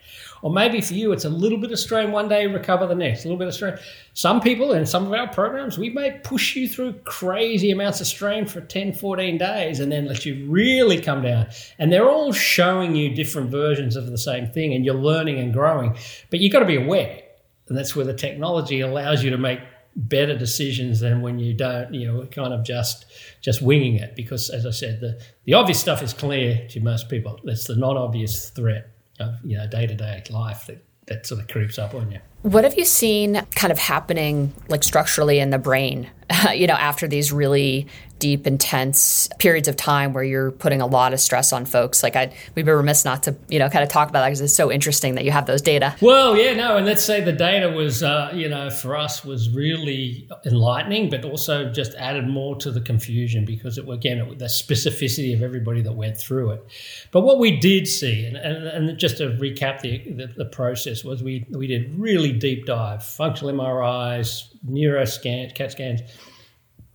[0.41, 3.26] Or maybe for you, it's a little bit of strain one day, recover the next,
[3.26, 3.78] a little bit of strain.
[4.13, 8.08] Some people in some of our programs, we may push you through crazy amounts of
[8.08, 11.47] strain for 10, 14 days and then let you really come down.
[11.80, 15.54] And they're all showing you different versions of the same thing and you're learning and
[15.54, 15.97] growing.
[16.30, 17.21] But you've got to be aware.
[17.67, 19.60] And that's where the technology allows you to make
[19.95, 23.06] better decisions than when you don't, you know, kind of just
[23.41, 24.15] just winging it.
[24.15, 27.39] Because as I said, the, the obvious stuff is clear to most people.
[27.45, 31.47] It's the non-obvious threat of you know day to day life that that sort of
[31.47, 32.19] creeps up on you.
[32.43, 36.10] What have you seen kind of happening like structurally in the brain,
[36.53, 37.88] you know, after these really
[38.19, 42.03] deep, intense periods of time where you're putting a lot of stress on folks.
[42.03, 44.41] Like I, we'd be remiss not to, you know, kind of talk about that because
[44.41, 45.95] it's so interesting that you have those data.
[46.01, 49.49] Well, yeah, no, and let's say the data was, uh, you know, for us was
[49.49, 54.45] really enlightening, but also just added more to the confusion because it again it, the
[54.45, 56.63] specificity of everybody that went through it.
[57.12, 61.03] But what we did see, and, and, and just to recap the, the, the process,
[61.03, 66.01] was we we did really deep dive, functional MRIs, neuro scans, CAT scans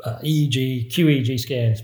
[0.04, 1.82] uh, EEG, QEEG scans,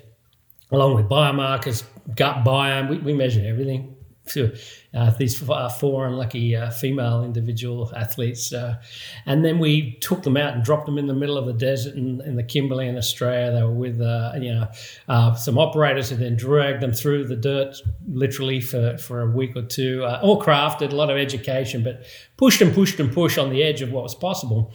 [0.71, 1.85] along with biomarkers,
[2.17, 2.91] gut biome.
[2.91, 3.97] We, we measured everything.
[4.27, 4.51] So,
[4.95, 8.53] uh, these uh, four unlucky uh, female individual athletes.
[8.53, 8.81] Uh,
[9.27, 11.95] and then we took them out and dropped them in the middle of the desert
[11.95, 13.53] in, in the Kimberley in Australia.
[13.53, 14.69] They were with, uh, you know,
[15.09, 17.77] uh, some operators who then dragged them through the dirt
[18.09, 20.05] literally for, for a week or two.
[20.05, 22.05] all crafted, a lot of education, but
[22.37, 24.73] pushed and pushed and pushed on the edge of what was possible.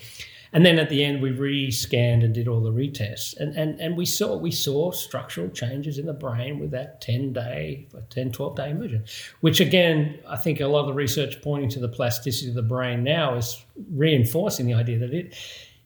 [0.54, 3.98] And then at the end, we re-scanned and did all the retests, and and and
[3.98, 8.56] we saw we saw structural changes in the brain with that 10 day, 10, 12
[8.56, 9.04] day immersion,
[9.42, 12.62] which again, I think a lot of the research pointing to the plasticity of the
[12.62, 15.36] brain now is reinforcing the idea that it,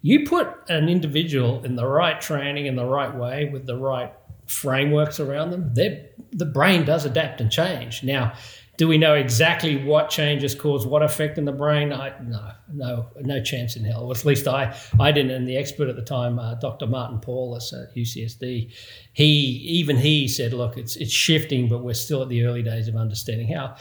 [0.02, 4.12] you put an individual in the right training in the right way with the right
[4.48, 8.04] frameworks around them, the brain does adapt and change.
[8.04, 8.34] Now,
[8.78, 11.92] do we know exactly what changes cause what effect in the brain?
[11.92, 14.12] I, no, no, no chance in hell.
[14.12, 15.32] At least I, I didn't.
[15.32, 16.86] And the expert at the time, uh, Dr.
[16.86, 18.72] Martin Paulus at UCSD,
[19.13, 22.88] he even he said, look, it's it's shifting, but we're still at the early days
[22.88, 23.76] of understanding how.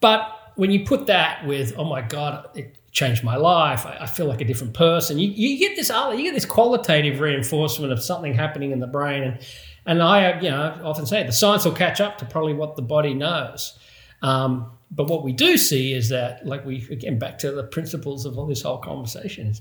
[0.00, 3.86] But when you put that with, oh my God, it changed my life.
[3.86, 5.18] I, I feel like a different person.
[5.18, 9.22] You, you get this you get this qualitative reinforcement of something happening in the brain,
[9.22, 9.38] and
[9.86, 12.82] and I, you know, often say the science will catch up to probably what the
[12.82, 13.78] body knows.
[14.24, 18.24] Um, but what we do see is that, like we again back to the principles
[18.24, 19.60] of all this whole conversation is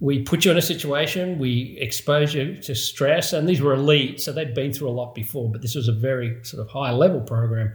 [0.00, 4.18] we put you in a situation, we expose you to stress, and these were elite,
[4.18, 6.92] so they'd been through a lot before, but this was a very sort of high
[6.92, 7.74] level program.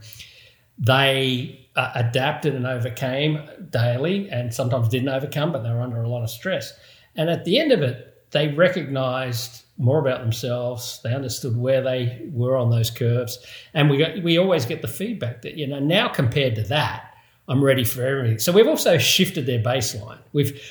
[0.80, 6.10] They uh, adapted and overcame daily, and sometimes didn't overcome, but they were under a
[6.10, 6.74] lot of stress.
[7.16, 11.00] And at the end of it, they recognized more about themselves.
[11.04, 13.40] They understood where they were on those curves,
[13.74, 17.16] and we got, we always get the feedback that you know now compared to that,
[17.48, 18.40] I'm ready for everything.
[18.40, 20.20] So we've also shifted their baseline.
[20.34, 20.62] We've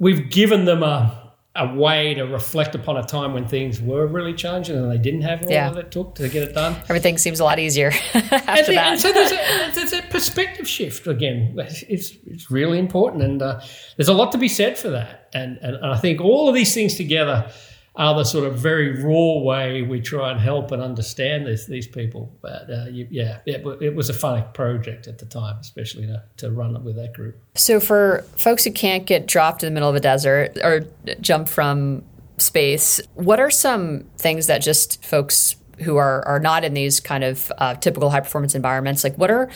[0.00, 1.21] we've given them a
[1.54, 5.20] a way to reflect upon a time when things were really challenging and they didn't
[5.20, 5.68] have all yeah.
[5.68, 6.74] that it took to get it done.
[6.84, 8.92] Everything seems a lot easier after and, that.
[8.92, 11.54] And so there's a, there's a, perspective shift again.
[11.88, 13.60] It's, it's really important, and uh,
[13.96, 15.30] there's a lot to be said for that.
[15.34, 17.50] And, and I think all of these things together
[17.96, 22.34] the sort of very raw way we try and help and understand this, these people.
[22.40, 26.22] But uh, you, yeah, it, it, was a funny project at the time, especially to,
[26.38, 27.36] to run it with that group.
[27.54, 30.86] So, for folks who can't get dropped in the middle of a desert or
[31.20, 32.02] jump from
[32.38, 37.24] space, what are some things that just folks who are, are not in these kind
[37.24, 39.50] of uh, typical high performance environments, like what are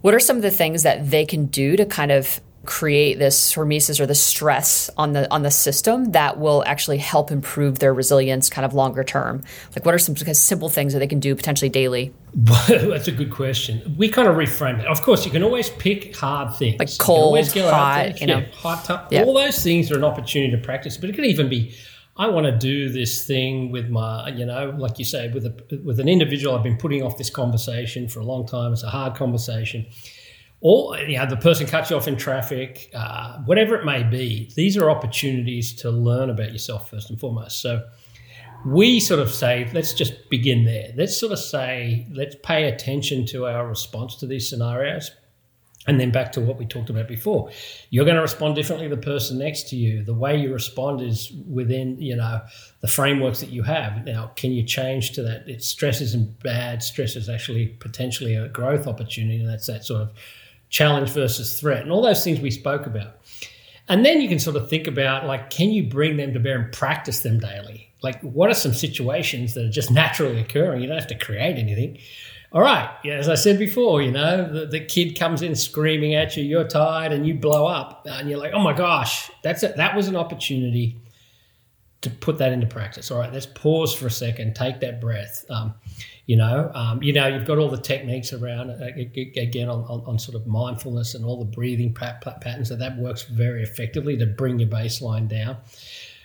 [0.00, 3.54] what are some of the things that they can do to kind of create this
[3.54, 7.94] hormesis or the stress on the on the system that will actually help improve their
[7.94, 9.42] resilience kind of longer term?
[9.74, 12.12] Like what are some simple things that they can do potentially daily?
[12.34, 13.94] That's a good question.
[13.96, 14.86] We kind of reframe it.
[14.86, 16.78] Of course, you can always pick hard things.
[16.78, 18.38] Like cold, you hot, you know.
[18.38, 19.08] Yeah, hot, tough.
[19.10, 19.22] Yeah.
[19.22, 21.74] All those things are an opportunity to practice, but it can even be
[22.18, 25.80] I want to do this thing with my, you know, like you say, with a
[25.84, 26.56] with an individual.
[26.56, 28.72] I've been putting off this conversation for a long time.
[28.72, 29.86] It's a hard conversation.
[30.68, 34.50] Or you know, the person cuts you off in traffic, uh, whatever it may be.
[34.56, 37.60] These are opportunities to learn about yourself first and foremost.
[37.60, 37.86] So
[38.66, 40.92] we sort of say, let's just begin there.
[40.96, 45.12] Let's sort of say, let's pay attention to our response to these scenarios
[45.86, 47.48] and then back to what we talked about before.
[47.90, 50.02] You're going to respond differently to the person next to you.
[50.02, 52.40] The way you respond is within, you know,
[52.80, 54.04] the frameworks that you have.
[54.04, 55.48] Now, can you change to that?
[55.48, 56.82] It stress isn't bad.
[56.82, 59.38] Stress is actually potentially a growth opportunity.
[59.38, 60.10] And that's that sort of
[60.68, 63.16] challenge versus threat and all those things we spoke about.
[63.88, 66.58] And then you can sort of think about like, can you bring them to bear
[66.58, 67.92] and practice them daily?
[68.02, 70.82] Like, what are some situations that are just naturally occurring?
[70.82, 71.98] You don't have to create anything
[72.56, 76.14] all right, yeah, as I said before, you know, the, the kid comes in screaming
[76.14, 79.62] at you, you're tired, and you blow up, and you're like, oh my gosh, that's
[79.62, 79.76] it.
[79.76, 80.98] That was an opportunity
[82.02, 83.10] to put that into practice.
[83.10, 85.44] All right, let's pause for a second, take that breath.
[85.50, 85.74] Um,
[86.26, 90.02] you know, um, you know, you've got all the techniques around uh, again on, on,
[90.06, 92.68] on, sort of mindfulness and all the breathing pat, pat, patterns.
[92.68, 95.56] So that works very effectively to bring your baseline down.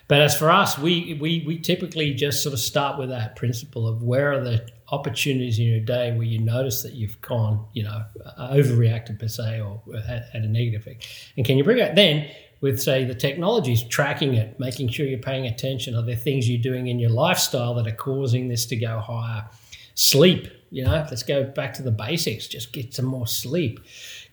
[0.08, 3.88] But as for us, we, we we typically just sort of start with that principle
[3.88, 7.84] of where are the opportunities in your day where you notice that you've gone, you
[7.84, 8.04] know,
[8.38, 11.08] overreacted per se or had, had a negative effect.
[11.38, 15.18] And can you bring it then with, say, the technologies, tracking it, making sure you're
[15.18, 15.96] paying attention?
[15.96, 19.46] Are there things you're doing in your lifestyle that are causing this to go higher?
[19.96, 22.48] Sleep, you know, let's go back to the basics.
[22.48, 23.82] Just get some more sleep,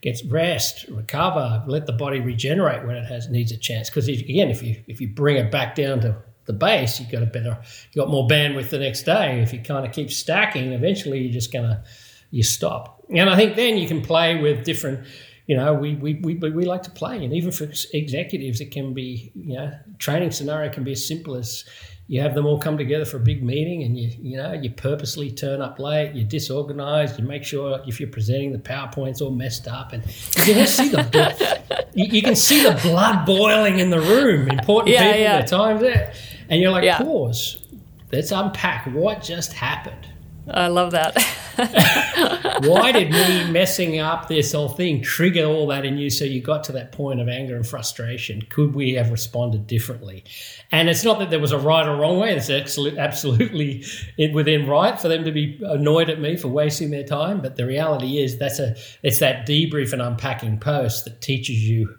[0.00, 3.90] get rest, recover, let the body regenerate when it has needs a chance.
[3.90, 7.22] Because again, if you if you bring it back down to the base, you've got
[7.22, 7.58] a better,
[7.92, 9.40] you got more bandwidth the next day.
[9.40, 11.82] If you kind of keep stacking, eventually you're just gonna
[12.30, 13.04] you stop.
[13.14, 15.06] And I think then you can play with different.
[15.46, 18.92] You know, we, we, we, we like to play, and even for executives, it can
[18.92, 21.64] be, you know, training scenario can be as simple as
[22.08, 24.70] you have them all come together for a big meeting and you you know you
[24.70, 29.30] purposely turn up late you're disorganized you make sure if you're presenting the powerpoint's all
[29.30, 30.02] messed up and
[30.46, 31.60] you can see the
[31.94, 35.42] you, you, can see the blood boiling in the room important yeah, people yeah.
[35.42, 36.14] times there
[36.48, 36.98] and you're like, yeah.
[36.98, 37.62] pause.
[38.10, 40.08] Let's unpack what just happened.
[40.50, 41.14] I love that.
[42.60, 46.40] Why did me messing up this whole thing trigger all that in you so you
[46.40, 48.42] got to that point of anger and frustration?
[48.48, 50.24] Could we have responded differently?
[50.72, 52.34] And it's not that there was a right or wrong way.
[52.34, 53.84] It's absolutely
[54.32, 57.40] within right for them to be annoyed at me for wasting their time.
[57.40, 61.96] But the reality is that's a it's that debrief and unpacking post that teaches you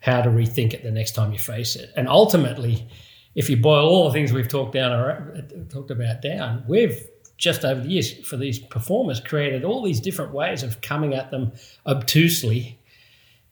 [0.00, 1.90] how to rethink it the next time you face it.
[1.96, 2.88] And ultimately,
[3.34, 7.64] if you boil all the things we've talked down or talked about down, we've just
[7.64, 11.52] over the years for these performers created all these different ways of coming at them
[11.86, 12.78] obtusely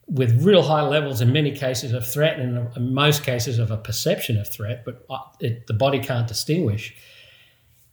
[0.07, 3.77] with real high levels in many cases of threat and in most cases of a
[3.77, 6.95] perception of threat, but uh, it, the body can't distinguish.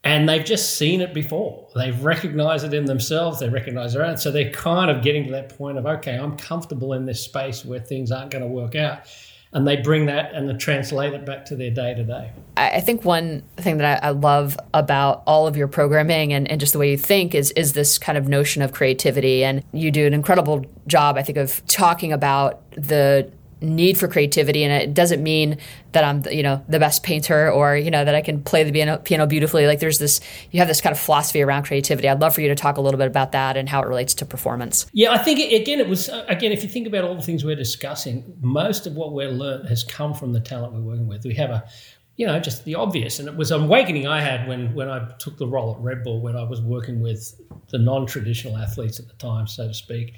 [0.03, 1.67] And they've just seen it before.
[1.75, 3.39] They've recognized it in themselves.
[3.39, 4.17] They recognize their own.
[4.17, 7.65] So they're kind of getting to that point of, okay, I'm comfortable in this space
[7.65, 9.01] where things aren't going to work out
[9.51, 12.31] and they bring that and they translate it back to their day to day.
[12.55, 16.73] I think one thing that I, love about all of your programming and, and just
[16.73, 19.43] the way you think is is this kind of notion of creativity.
[19.43, 23.31] And you do an incredible job, I think, of talking about the
[23.61, 25.57] need for creativity and it doesn't mean
[25.91, 28.71] that I'm you know the best painter or you know that I can play the
[28.71, 29.67] piano, piano beautifully.
[29.67, 32.07] Like there's this you have this kind of philosophy around creativity.
[32.07, 34.13] I'd love for you to talk a little bit about that and how it relates
[34.15, 34.85] to performance.
[34.93, 37.55] Yeah I think again it was again if you think about all the things we're
[37.55, 41.25] discussing most of what we're learned has come from the talent we're working with.
[41.25, 41.67] We have a
[42.15, 45.09] you know just the obvious and it was an awakening I had when when I
[45.19, 49.07] took the role at Red Bull when I was working with the non-traditional athletes at
[49.07, 50.15] the time so to speak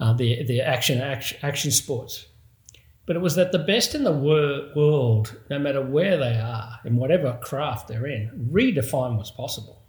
[0.00, 2.26] uh, the the action, action action sports
[3.06, 6.80] but it was that the best in the wor- world, no matter where they are,
[6.84, 9.82] in whatever craft they're in, redefine what's possible.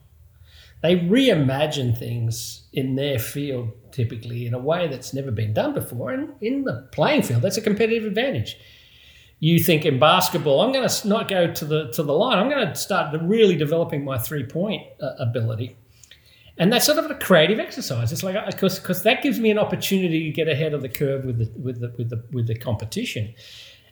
[0.81, 6.11] They reimagine things in their field typically in a way that's never been done before.
[6.11, 8.57] And in the playing field, that's a competitive advantage.
[9.39, 12.37] You think in basketball, I'm going to not go to the to the line.
[12.37, 15.77] I'm going to start really developing my three point uh, ability
[16.57, 18.11] and that's sort of a creative exercise.
[18.11, 20.89] It's like uh, because because that gives me an opportunity to get ahead of the
[20.89, 23.33] curve with the with the with the with the competition.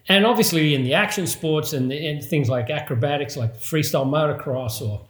[0.09, 5.07] And obviously, in the action sports and, and things like acrobatics, like freestyle motocross or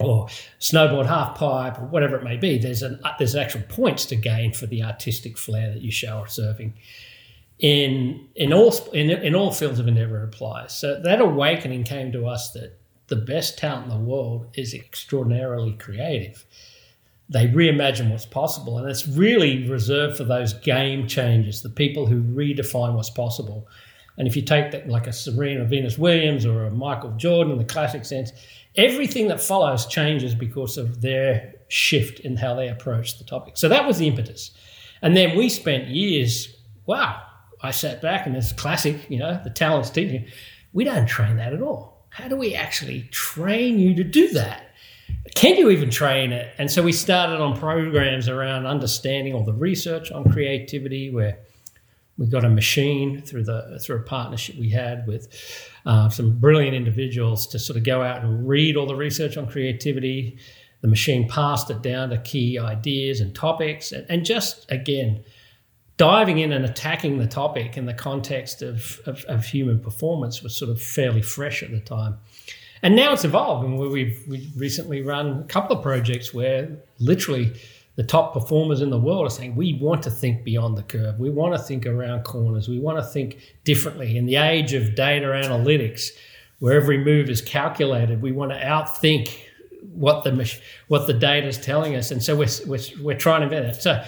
[0.00, 0.26] or
[0.58, 4.16] snowboard half pipe or whatever it may be, there's an uh, there's actual points to
[4.16, 6.72] gain for the artistic flair that you show surfing.
[7.58, 10.76] in in all in, in all fields of endeavor applies.
[10.76, 15.72] So that awakening came to us that the best talent in the world is extraordinarily
[15.74, 16.44] creative.
[17.28, 22.22] They reimagine what's possible, and it's really reserved for those game changers, the people who
[22.22, 23.66] redefine what's possible.
[24.18, 27.58] And if you take that like a Serena Venus Williams or a Michael Jordan in
[27.58, 28.30] the classic sense,
[28.76, 33.56] everything that follows changes because of their shift in how they approach the topic.
[33.56, 34.52] So that was the impetus.
[35.02, 36.54] And then we spent years,
[36.86, 37.22] wow,
[37.60, 40.26] I sat back and it's classic, you know, the talent's teaching.
[40.72, 42.06] We don't train that at all.
[42.10, 44.73] How do we actually train you to do that?
[45.34, 46.52] Can you even train it?
[46.58, 51.38] And so we started on programs around understanding all the research on creativity, where
[52.16, 55.28] we got a machine through the through a partnership we had with
[55.86, 59.48] uh, some brilliant individuals to sort of go out and read all the research on
[59.48, 60.38] creativity.
[60.82, 65.24] The machine passed it down to key ideas and topics, and, and just again
[65.96, 70.56] diving in and attacking the topic in the context of, of, of, human performance was
[70.56, 72.18] sort of fairly fresh at the time.
[72.84, 76.68] And now it's evolved, and we've, we've recently run a couple of projects where
[76.98, 77.54] literally
[77.96, 81.18] the top performers in the world are saying we want to think beyond the curve.
[81.18, 82.68] We want to think around corners.
[82.68, 84.18] We want to think differently.
[84.18, 86.10] In the age of data analytics,
[86.58, 89.34] where every move is calculated, we want to outthink
[89.94, 90.54] what the
[90.88, 93.80] what the data is telling us, and so we're, we're, we're trying to invent it.
[93.80, 94.04] So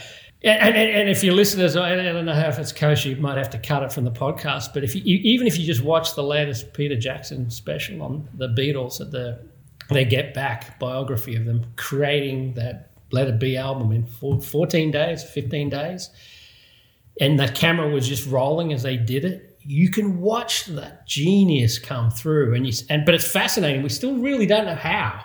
[0.46, 3.50] and, and, and, if your listeners, I don't know if it's kosher, you might have
[3.50, 4.72] to cut it from the podcast.
[4.72, 8.48] But if you, even if you just watch the latest Peter Jackson special on the
[8.48, 9.40] Beatles, at the
[9.90, 15.24] their Get Back biography of them creating that Let It Be album in 14 days,
[15.24, 16.10] 15 days,
[17.20, 19.58] and the camera was just rolling as they did it.
[19.62, 23.82] You can watch that genius come through, and you and but it's fascinating.
[23.82, 25.24] We still really don't know how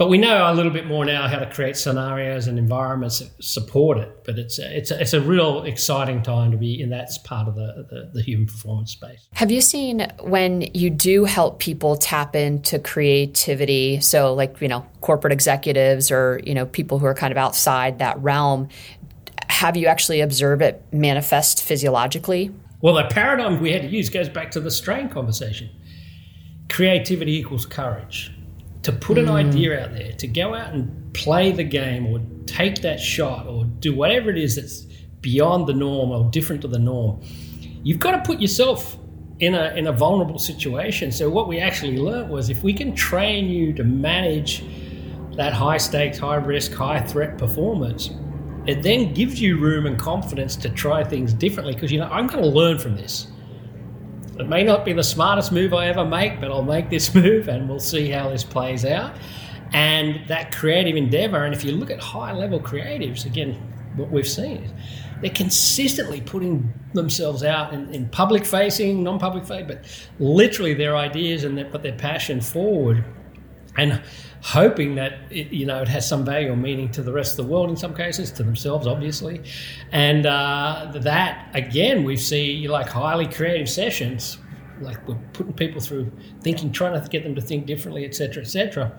[0.00, 3.30] but we know a little bit more now how to create scenarios and environments that
[3.44, 4.24] support it.
[4.24, 7.46] But it's a, it's a, it's a real exciting time to be in that part
[7.46, 9.28] of the, the, the human performance space.
[9.34, 14.00] Have you seen when you do help people tap into creativity?
[14.00, 17.98] So, like you know, corporate executives or you know people who are kind of outside
[17.98, 18.68] that realm.
[19.48, 22.50] Have you actually observed it manifest physiologically?
[22.80, 25.68] Well, the paradigm we had to use goes back to the strain conversation.
[26.70, 28.32] Creativity equals courage
[28.82, 29.32] to put an mm.
[29.32, 33.64] idea out there, to go out and play the game or take that shot or
[33.64, 34.86] do whatever it is that's
[35.20, 37.20] beyond the norm or different to the norm,
[37.82, 38.96] you've got to put yourself
[39.40, 41.10] in a, in a vulnerable situation.
[41.10, 44.64] So, what we actually learned was if we can train you to manage
[45.36, 48.10] that high stakes, high risk, high threat performance,
[48.66, 52.26] it then gives you room and confidence to try things differently because you know, I'm
[52.26, 53.28] going to learn from this.
[54.40, 57.48] It may not be the smartest move I ever make, but I'll make this move
[57.48, 59.14] and we'll see how this plays out.
[59.72, 63.54] And that creative endeavor, and if you look at high level creatives, again,
[63.96, 64.70] what we've seen is
[65.20, 69.84] they're consistently putting themselves out in, in public facing, non public facing, but
[70.18, 73.04] literally their ideas and put their passion forward
[73.80, 74.02] and
[74.42, 77.44] hoping that it, you know it has some value or meaning to the rest of
[77.44, 79.42] the world in some cases to themselves obviously.
[79.92, 84.38] And uh, that again we see like highly creative sessions
[84.80, 86.10] like we're putting people through
[86.40, 88.98] thinking trying to get them to think differently etc etc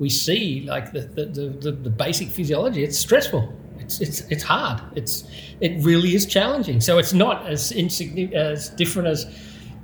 [0.00, 3.52] we see like the, the, the, the basic physiology it's stressful.
[3.78, 4.80] It's, it's, it's hard.
[4.94, 5.24] It's
[5.60, 6.80] it really is challenging.
[6.80, 9.26] So it's not as insignificant as different as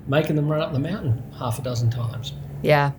[0.07, 2.33] making them run up the mountain half a dozen times.
[2.63, 2.93] Yeah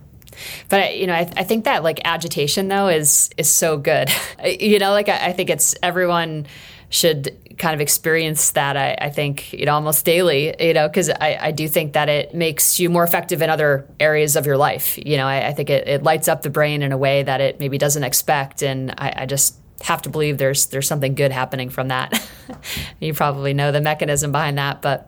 [0.68, 4.10] but you know, I, I think that like agitation though is is so good.
[4.44, 6.46] you know, like I, I think it's everyone
[6.90, 11.10] should kind of experience that I, I, think you know almost daily you know because
[11.10, 14.56] I, I do think that it makes you more effective in other areas of your
[14.56, 17.24] life you know I, I think it, it, lights up the brain in a way
[17.24, 21.14] that it maybe doesn't expect and I, I just have to believe there's there's something
[21.14, 22.26] good happening from that
[23.00, 25.07] you probably know the mechanism behind that but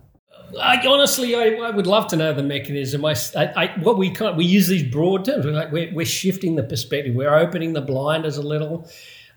[0.59, 3.05] I, honestly, I, I, would love to know the mechanism.
[3.05, 5.45] I, I, what we can't, we use these broad terms.
[5.45, 7.15] We're, like, we're, we're shifting the perspective.
[7.15, 8.89] We're opening the blinders a little.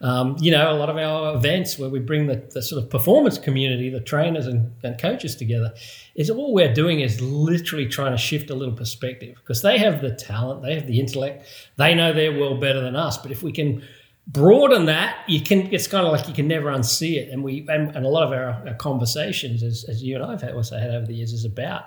[0.01, 2.89] Um, you know, a lot of our events where we bring the, the sort of
[2.89, 5.73] performance community, the trainers and, and, coaches together,
[6.15, 10.01] is all we're doing is literally trying to shift a little perspective because they have
[10.01, 11.47] the talent, they have the intellect,
[11.77, 13.17] they know their world better than us.
[13.17, 13.81] But if we can
[14.27, 15.73] broaden that, you can.
[15.73, 17.29] It's kind of like you can never unsee it.
[17.29, 20.41] And we and, and a lot of our, our conversations, as, as you and I've
[20.41, 21.83] had, also had over the years, is about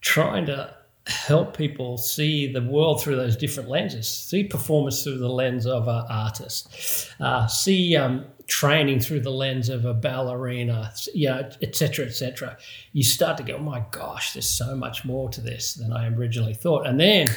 [0.00, 0.74] trying to
[1.06, 4.08] help people see the world through those different lenses.
[4.08, 7.12] See performance through the lens of an artist.
[7.20, 10.92] Uh, see um, training through the lens of a ballerina.
[11.14, 12.06] You know, etc.
[12.06, 12.56] etc.
[12.92, 16.08] You start to go, oh my gosh, there's so much more to this than I
[16.08, 16.86] originally thought.
[16.86, 17.28] And then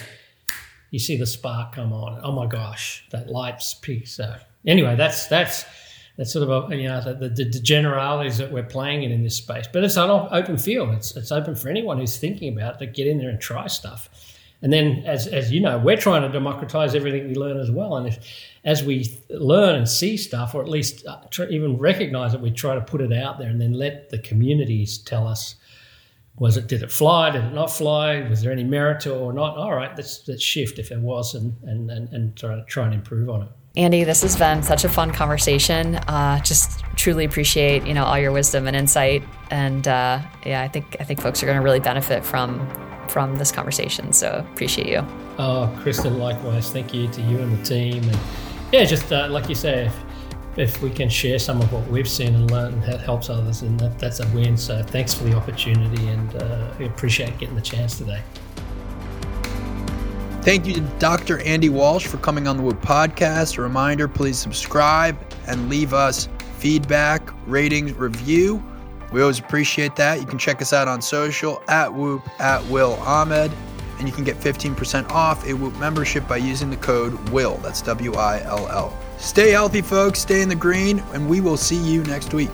[0.91, 2.19] you see the spark come on.
[2.23, 4.07] Oh my gosh, that light's peak.
[4.07, 4.35] So
[4.65, 5.65] anyway, that's that's
[6.17, 9.23] that's sort of a, you know the, the, the, generalities that we're playing in in
[9.23, 9.67] this space.
[9.71, 10.89] But it's an open field.
[10.89, 13.67] It's it's open for anyone who's thinking about it to get in there and try
[13.67, 14.09] stuff.
[14.61, 17.95] And then, as as you know, we're trying to democratize everything we learn as well.
[17.95, 18.19] And if
[18.65, 22.75] as we learn and see stuff, or at least uh, even recognize it, we try
[22.75, 25.55] to put it out there and then let the communities tell us
[26.39, 29.17] was it did it fly did it not fly was there any merit to it
[29.17, 32.61] or not all right let's, let's shift if there was and and and, and try,
[32.67, 35.95] try and improve on it Andy, this has been such a fun conversation.
[35.95, 40.67] Uh, just truly appreciate you know all your wisdom and insight, and uh, yeah, I
[40.67, 42.67] think I think folks are going to really benefit from
[43.07, 44.11] from this conversation.
[44.11, 45.05] So appreciate you.
[45.37, 46.71] Oh, Kristen, likewise.
[46.71, 48.17] Thank you to you and the team, and
[48.71, 49.91] yeah, just uh, like you say,
[50.59, 53.61] if, we can share some of what we've seen and learned and that helps others,
[53.61, 54.57] and that, that's a win.
[54.57, 58.21] So thanks for the opportunity, and uh, we appreciate getting the chance today.
[60.41, 61.39] Thank you to Dr.
[61.41, 63.57] Andy Walsh for coming on the Whoop podcast.
[63.57, 68.63] A reminder please subscribe and leave us feedback, ratings, review.
[69.11, 70.19] We always appreciate that.
[70.19, 73.51] You can check us out on social at Whoop at Will Ahmed,
[73.97, 77.57] and you can get 15% off a Whoop membership by using the code WILL.
[77.57, 78.97] That's W I L L.
[79.19, 80.19] Stay healthy, folks.
[80.19, 82.51] Stay in the green, and we will see you next week.